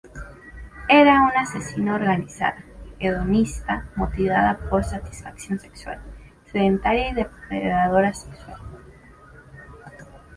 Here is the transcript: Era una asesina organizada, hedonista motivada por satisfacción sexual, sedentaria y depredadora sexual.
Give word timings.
Era 0.89 1.21
una 1.21 1.41
asesina 1.41 1.93
organizada, 1.93 2.63
hedonista 2.97 3.85
motivada 3.95 4.57
por 4.67 4.83
satisfacción 4.83 5.59
sexual, 5.59 6.01
sedentaria 6.51 7.09
y 7.09 7.13
depredadora 7.13 8.11
sexual. 8.11 8.59